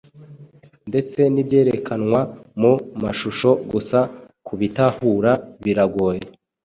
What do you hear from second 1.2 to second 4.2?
n’ibyerekanywa mu mashusho gusa